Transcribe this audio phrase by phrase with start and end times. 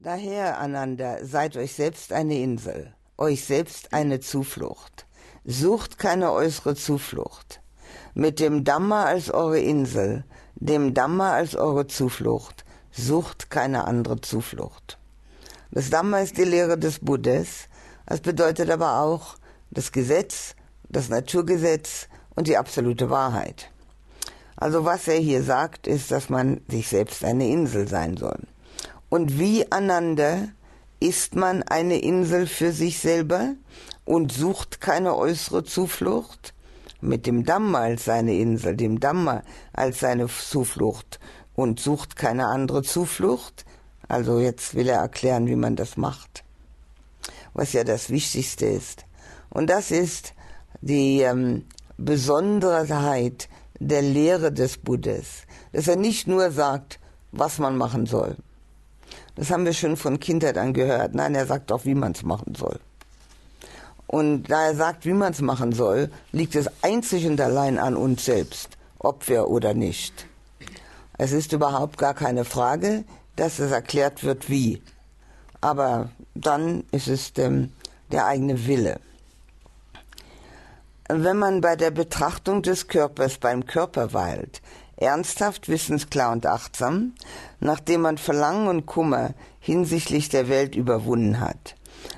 [0.00, 5.06] Daher, Ananda, seid euch selbst eine Insel, euch selbst eine Zuflucht.
[5.44, 7.60] Sucht keine äußere Zuflucht.
[8.14, 10.22] Mit dem Dhamma als eure Insel,
[10.54, 14.98] dem Dhamma als eure Zuflucht, sucht keine andere Zuflucht.
[15.72, 17.66] Das Dhamma ist die Lehre des Buddhas,
[18.06, 19.34] das bedeutet aber auch
[19.72, 20.54] das Gesetz,
[20.88, 22.06] das Naturgesetz
[22.36, 23.72] und die absolute Wahrheit.
[24.54, 28.38] Also was er hier sagt, ist, dass man sich selbst eine Insel sein soll.
[29.08, 30.48] Und wie Ananda
[31.00, 33.54] ist man eine Insel für sich selber
[34.04, 36.54] und sucht keine äußere Zuflucht?
[37.00, 41.20] Mit dem Dhamma als seine Insel, dem Dhamma als seine Zuflucht
[41.54, 43.64] und sucht keine andere Zuflucht?
[44.08, 46.44] Also jetzt will er erklären, wie man das macht,
[47.54, 49.04] was ja das Wichtigste ist.
[49.48, 50.34] Und das ist
[50.80, 51.64] die ähm,
[51.96, 53.48] Besonderheit
[53.78, 56.98] der Lehre des Buddhas, dass er nicht nur sagt,
[57.32, 58.36] was man machen soll.
[59.36, 61.14] Das haben wir schon von Kindheit an gehört.
[61.14, 62.80] Nein, er sagt auch, wie man es machen soll.
[64.06, 67.94] Und da er sagt, wie man es machen soll, liegt es einzig und allein an
[67.94, 70.26] uns selbst, ob wir oder nicht.
[71.18, 73.04] Es ist überhaupt gar keine Frage,
[73.36, 74.82] dass es erklärt wird, wie.
[75.60, 77.72] Aber dann ist es ähm,
[78.10, 79.00] der eigene Wille.
[81.08, 84.62] Wenn man bei der Betrachtung des Körpers beim Körper weilt,
[84.98, 87.14] ernsthaft, wissensklar und achtsam,
[87.60, 91.76] nachdem man Verlangen und Kummer hinsichtlich der Welt überwunden hat,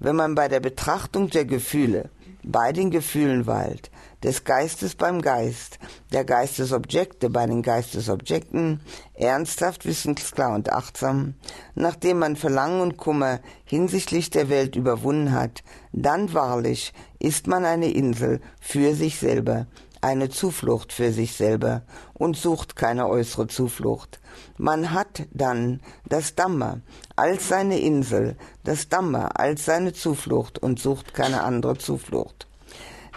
[0.00, 2.10] wenn man bei der Betrachtung der Gefühle
[2.42, 3.90] bei den Gefühlen weilt,
[4.22, 5.78] des Geistes beim Geist,
[6.12, 8.80] der Geistesobjekte bei den Geistesobjekten,
[9.14, 11.34] ernsthaft, wissensklar und achtsam,
[11.74, 15.62] nachdem man Verlangen und Kummer hinsichtlich der Welt überwunden hat,
[15.92, 19.66] dann wahrlich ist man eine Insel für sich selber,
[20.02, 24.20] eine Zuflucht für sich selber und sucht keine äußere Zuflucht.
[24.58, 26.80] Man hat dann das Dhamma
[27.16, 32.46] als seine Insel, das Dhamma als seine Zuflucht und sucht keine andere Zuflucht.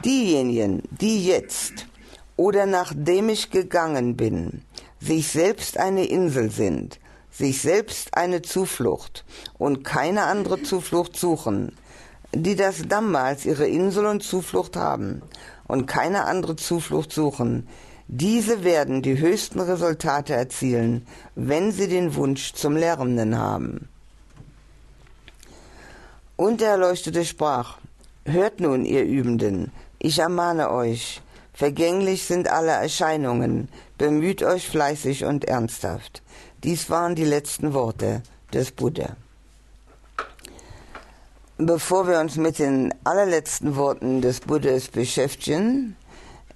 [0.03, 1.87] Diejenigen, die jetzt
[2.37, 4.61] oder nachdem ich gegangen bin,
[4.99, 6.99] sich selbst eine Insel sind,
[7.31, 9.25] sich selbst eine Zuflucht
[9.57, 11.75] und keine andere Zuflucht suchen,
[12.35, 15.21] die das Dhamma als ihre Insel und Zuflucht haben
[15.67, 17.67] und keine andere Zuflucht suchen,
[18.07, 23.87] diese werden die höchsten Resultate erzielen, wenn sie den Wunsch zum Lernenden haben.
[26.35, 27.77] Und der Erleuchtete sprach,
[28.25, 31.21] Hört nun, ihr Übenden, ich ermahne euch,
[31.53, 36.21] vergänglich sind alle Erscheinungen, bemüht euch fleißig und ernsthaft.
[36.63, 38.21] Dies waren die letzten Worte
[38.51, 39.15] des Buddha.
[41.57, 45.95] Bevor wir uns mit den allerletzten Worten des Buddhas beschäftigen,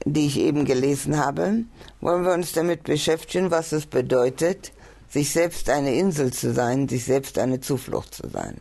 [0.03, 1.63] die ich eben gelesen habe,
[2.01, 4.73] wollen wir uns damit beschäftigen, was es bedeutet,
[5.07, 8.59] sich selbst eine Insel zu sein, sich selbst eine Zuflucht zu sein.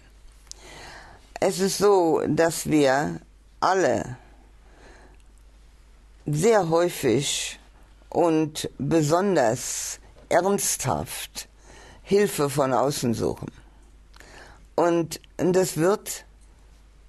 [1.41, 3.21] Es ist so, dass wir
[3.59, 4.17] alle
[6.25, 7.59] sehr häufig
[8.11, 9.99] und besonders
[10.29, 11.49] ernsthaft
[12.05, 13.51] Hilfe von außen suchen.
[14.77, 16.25] Und das wird,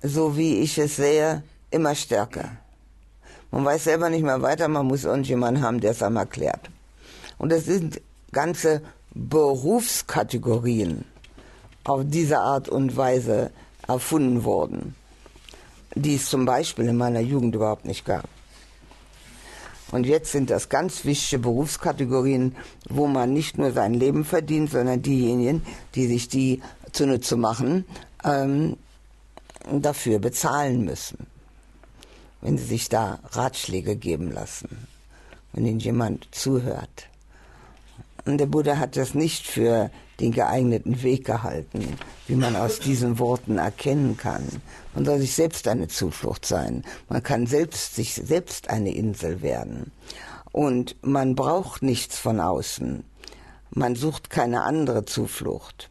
[0.02, 2.58] so wie ich es sehe, immer stärker.
[3.52, 6.70] Man weiß selber nicht mehr weiter, man muss irgendjemanden haben, der es einem erklärt.
[7.38, 8.02] Und es sind
[8.32, 8.82] ganze
[9.14, 11.06] Berufskategorien
[11.84, 13.52] auf diese Art und Weise
[13.88, 14.96] erfunden worden,
[15.96, 18.26] die es zum Beispiel in meiner Jugend überhaupt nicht gab.
[19.92, 22.56] Und jetzt sind das ganz wichtige Berufskategorien,
[22.88, 25.64] wo man nicht nur sein Leben verdient, sondern diejenigen,
[25.96, 26.62] die sich die
[26.92, 27.86] zunutze machen,
[28.24, 28.78] ähm,
[29.72, 31.28] dafür bezahlen müssen.
[32.42, 34.88] Wenn sie sich da Ratschläge geben lassen,
[35.54, 37.08] wenn ihnen jemand zuhört.
[38.26, 41.98] Und der Buddha hat das nicht für den geeigneten Weg gehalten,
[42.28, 44.46] wie man aus diesen Worten erkennen kann.
[44.94, 46.84] Man soll sich selbst eine Zuflucht sein.
[47.08, 49.92] Man kann selbst sich selbst eine Insel werden.
[50.52, 53.04] Und man braucht nichts von außen.
[53.72, 55.90] Man sucht keine andere Zuflucht.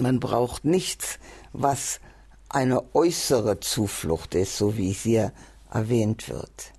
[0.00, 1.18] Man braucht nichts,
[1.52, 2.00] was
[2.56, 5.32] eine äußere Zuflucht ist, so wie es hier
[5.70, 6.72] erwähnt wird.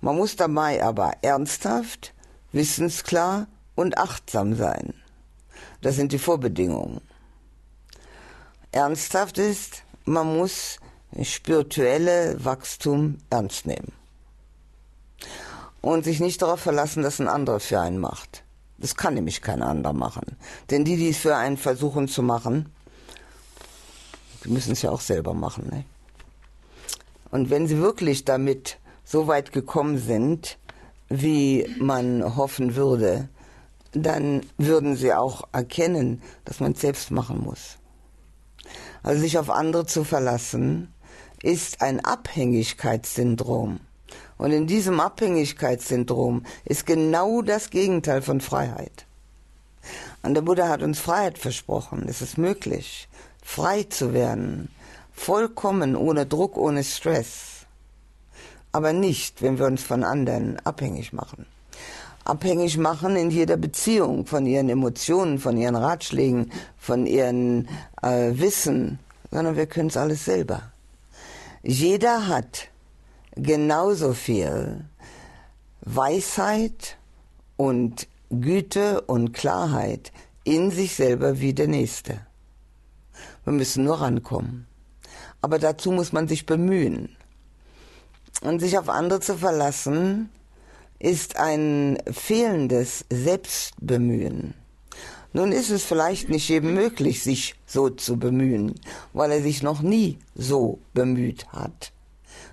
[0.00, 2.14] Man muss dabei aber ernsthaft,
[2.50, 3.46] wissensklar
[3.76, 4.92] und achtsam sein.
[5.82, 7.00] Das sind die Vorbedingungen.
[8.72, 10.80] Ernsthaft ist, man muss
[11.22, 13.92] spirituelle Wachstum ernst nehmen.
[15.80, 18.42] Und sich nicht darauf verlassen, dass ein anderer für einen macht.
[18.78, 20.36] Das kann nämlich kein anderer machen.
[20.70, 22.72] Denn die, die es für einen versuchen zu machen,
[24.44, 25.68] die müssen es ja auch selber machen.
[25.70, 25.84] Ne?
[27.30, 30.58] Und wenn sie wirklich damit so weit gekommen sind,
[31.08, 33.28] wie man hoffen würde,
[33.92, 37.76] dann würden sie auch erkennen, dass man es selbst machen muss.
[39.02, 40.92] also sich auf andere zu verlassen,
[41.42, 43.80] ist ein Abhängigkeitssyndrom.
[44.38, 49.06] Und in diesem Abhängigkeitssyndrom ist genau das Gegenteil von Freiheit.
[50.22, 52.06] Und der Buddha hat uns Freiheit versprochen.
[52.08, 53.08] Es ist möglich,
[53.50, 54.68] frei zu werden,
[55.12, 57.66] vollkommen ohne Druck, ohne Stress.
[58.70, 61.46] Aber nicht, wenn wir uns von anderen abhängig machen.
[62.24, 67.66] Abhängig machen in jeder Beziehung von ihren Emotionen, von ihren Ratschlägen, von ihren
[68.02, 69.00] äh, Wissen,
[69.32, 70.62] sondern wir können es alles selber.
[71.64, 72.68] Jeder hat
[73.34, 74.84] genauso viel
[75.80, 76.98] Weisheit
[77.56, 80.12] und Güte und Klarheit
[80.44, 82.29] in sich selber wie der Nächste.
[83.44, 84.66] Wir müssen nur rankommen.
[85.40, 87.16] Aber dazu muss man sich bemühen.
[88.42, 90.30] Und sich auf andere zu verlassen,
[90.98, 94.54] ist ein fehlendes Selbstbemühen.
[95.32, 98.74] Nun ist es vielleicht nicht jedem möglich, sich so zu bemühen,
[99.12, 101.92] weil er sich noch nie so bemüht hat.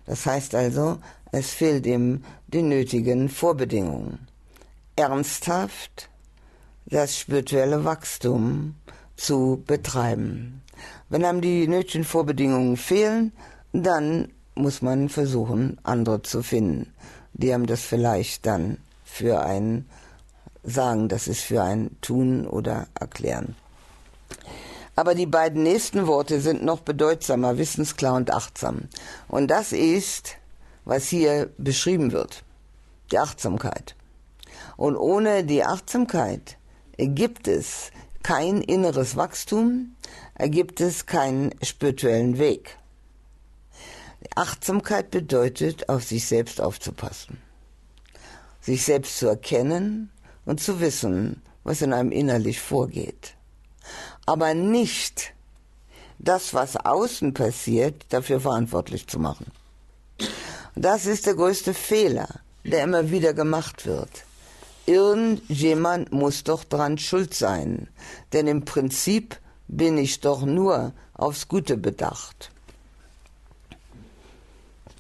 [0.06, 1.00] Das heißt also,
[1.32, 4.28] es fehlt ihm die nötigen Vorbedingungen.
[4.96, 6.10] Ernsthaft
[6.86, 8.76] das spirituelle Wachstum
[9.18, 10.62] zu betreiben.
[11.10, 13.32] Wenn einem die nötigen Vorbedingungen fehlen,
[13.74, 16.94] dann muss man versuchen, andere zu finden,
[17.34, 19.86] die einem das vielleicht dann für ein
[20.64, 23.56] sagen, das ist für ein Tun oder Erklären.
[24.96, 28.90] Aber die beiden nächsten Worte sind noch bedeutsamer, wissensklar und achtsam.
[29.28, 30.36] Und das ist,
[30.86, 32.44] was hier beschrieben wird,
[33.12, 33.96] die Achtsamkeit.
[34.76, 36.58] Und ohne die Achtsamkeit
[36.98, 37.92] gibt es
[38.28, 39.96] kein inneres Wachstum,
[40.38, 42.78] gibt es keinen spirituellen Weg.
[44.36, 47.38] Achtsamkeit bedeutet, auf sich selbst aufzupassen,
[48.62, 50.12] sich selbst zu erkennen
[50.46, 53.38] und zu wissen, was in einem innerlich vorgeht
[54.28, 55.34] aber nicht
[56.20, 59.52] das, was außen passiert, dafür verantwortlich zu machen.
[60.76, 62.28] Das ist der größte Fehler,
[62.64, 64.27] der immer wieder gemacht wird.
[64.88, 67.90] Irgendjemand muss doch dran schuld sein,
[68.32, 69.38] denn im Prinzip
[69.68, 72.52] bin ich doch nur aufs Gute bedacht.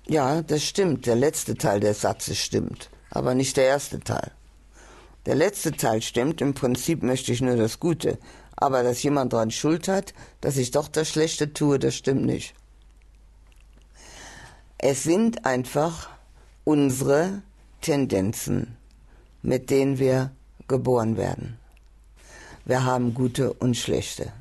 [0.05, 4.31] Ja, das stimmt, der letzte Teil des Satzes stimmt, aber nicht der erste Teil.
[5.25, 8.17] Der letzte Teil stimmt, im Prinzip möchte ich nur das Gute,
[8.57, 12.53] aber dass jemand daran Schuld hat, dass ich doch das Schlechte tue, das stimmt nicht.
[14.77, 16.09] Es sind einfach
[16.63, 17.41] unsere
[17.81, 18.76] Tendenzen,
[19.41, 20.31] mit denen wir
[20.67, 21.57] geboren werden.
[22.65, 24.31] Wir haben gute und schlechte.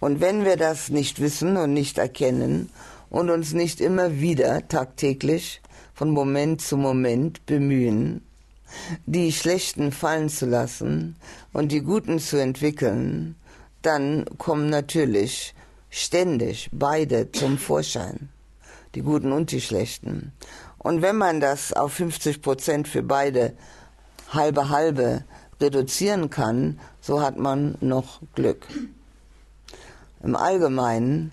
[0.00, 2.70] Und wenn wir das nicht wissen und nicht erkennen
[3.10, 5.62] und uns nicht immer wieder tagtäglich
[5.94, 8.22] von Moment zu Moment bemühen,
[9.06, 11.16] die Schlechten fallen zu lassen
[11.52, 13.36] und die Guten zu entwickeln,
[13.82, 15.54] dann kommen natürlich
[15.90, 18.30] ständig beide zum Vorschein,
[18.94, 20.32] die Guten und die Schlechten.
[20.78, 23.54] Und wenn man das auf 50 Prozent für beide
[24.34, 25.24] halbe halbe
[25.60, 28.66] reduzieren kann, so hat man noch Glück.
[30.22, 31.32] Im Allgemeinen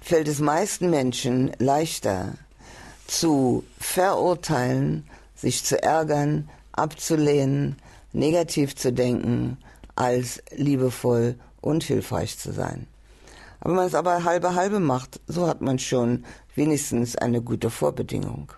[0.00, 2.34] fällt es meisten Menschen leichter
[3.06, 7.76] zu verurteilen, sich zu ärgern, abzulehnen,
[8.12, 9.58] negativ zu denken,
[9.94, 12.86] als liebevoll und hilfreich zu sein.
[13.60, 16.24] Aber wenn man es aber halbe halbe macht, so hat man schon
[16.54, 18.52] wenigstens eine gute Vorbedingung.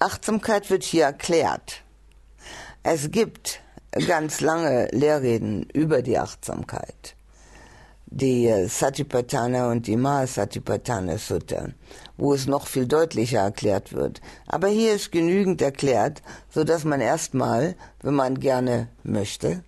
[0.00, 1.83] Achtsamkeit wird hier erklärt.
[2.86, 3.62] Es gibt
[4.06, 7.16] ganz lange Lehrreden über die Achtsamkeit.
[8.04, 11.68] Die Satipatthana und die Mahasatipatthana Sutta,
[12.18, 14.20] wo es noch viel deutlicher erklärt wird.
[14.46, 19.64] Aber hier ist genügend erklärt, so dass man erstmal, wenn man gerne möchte,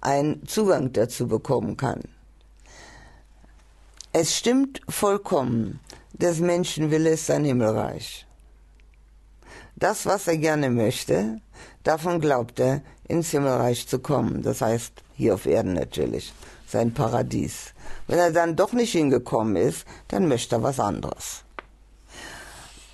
[0.00, 2.02] einen Zugang dazu bekommen kann.
[4.12, 5.80] Es stimmt vollkommen,
[6.12, 8.24] des Menschen Wille ist sein Himmelreich.
[9.82, 11.40] Das, was er gerne möchte,
[11.82, 14.40] davon glaubt er, ins Himmelreich zu kommen.
[14.42, 16.32] Das heißt, hier auf Erden natürlich,
[16.68, 17.74] sein Paradies.
[18.06, 21.42] Wenn er dann doch nicht hingekommen ist, dann möchte er was anderes.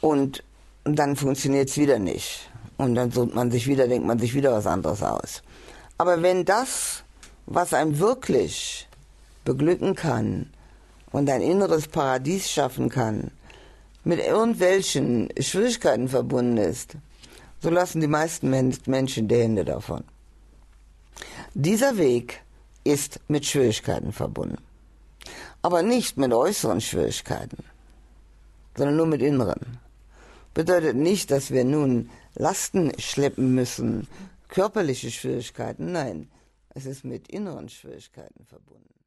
[0.00, 0.42] Und
[0.84, 2.48] dann funktioniert es wieder nicht.
[2.78, 5.42] Und dann sucht man sich wieder, denkt man sich wieder was anderes aus.
[5.98, 7.04] Aber wenn das,
[7.44, 8.88] was einem wirklich
[9.44, 10.54] beglücken kann
[11.12, 13.30] und ein inneres Paradies schaffen kann,
[14.08, 16.96] mit irgendwelchen Schwierigkeiten verbunden ist,
[17.60, 18.48] so lassen die meisten
[18.86, 20.02] Menschen die Hände davon.
[21.52, 22.42] Dieser Weg
[22.84, 24.64] ist mit Schwierigkeiten verbunden.
[25.60, 27.62] Aber nicht mit äußeren Schwierigkeiten,
[28.78, 29.78] sondern nur mit inneren.
[30.54, 34.08] Bedeutet nicht, dass wir nun Lasten schleppen müssen,
[34.48, 36.30] körperliche Schwierigkeiten, nein,
[36.70, 38.97] es ist mit inneren Schwierigkeiten verbunden.